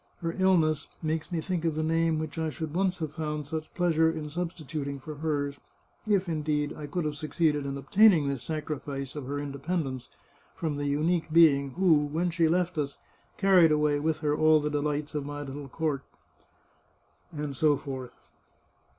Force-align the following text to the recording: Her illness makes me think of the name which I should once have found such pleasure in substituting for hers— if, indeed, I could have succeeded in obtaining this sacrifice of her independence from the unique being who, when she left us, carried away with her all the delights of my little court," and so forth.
Her 0.21 0.35
illness 0.39 0.87
makes 1.03 1.31
me 1.31 1.41
think 1.41 1.63
of 1.63 1.75
the 1.75 1.83
name 1.83 2.17
which 2.17 2.39
I 2.39 2.49
should 2.49 2.73
once 2.73 2.97
have 2.97 3.13
found 3.13 3.45
such 3.45 3.71
pleasure 3.75 4.09
in 4.11 4.31
substituting 4.31 4.99
for 4.99 5.13
hers— 5.17 5.59
if, 6.07 6.27
indeed, 6.27 6.73
I 6.75 6.87
could 6.87 7.05
have 7.05 7.15
succeeded 7.15 7.67
in 7.67 7.77
obtaining 7.77 8.27
this 8.27 8.41
sacrifice 8.41 9.15
of 9.15 9.27
her 9.27 9.37
independence 9.37 10.09
from 10.55 10.77
the 10.77 10.87
unique 10.87 11.31
being 11.31 11.73
who, 11.73 11.93
when 12.07 12.31
she 12.31 12.47
left 12.47 12.79
us, 12.79 12.97
carried 13.37 13.71
away 13.71 13.99
with 13.99 14.21
her 14.21 14.35
all 14.35 14.59
the 14.59 14.71
delights 14.71 15.13
of 15.13 15.23
my 15.23 15.43
little 15.43 15.69
court," 15.69 16.01
and 17.31 17.55
so 17.55 17.77
forth. 17.77 18.11